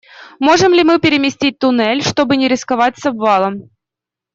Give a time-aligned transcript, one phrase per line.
[0.39, 3.69] Можем ли мы переместить туннель, чтобы не рисковать с обвалом?